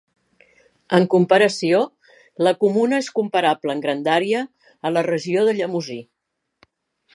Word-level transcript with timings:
En 0.97 1.03
comparació, 1.15 1.81
la 2.47 2.53
comuna 2.65 3.01
és 3.05 3.11
comparable 3.19 3.75
en 3.75 3.85
grandària 3.85 4.43
a 4.89 4.95
la 4.97 5.07
regió 5.11 5.47
de 5.51 5.57
Llemosí. 5.59 6.03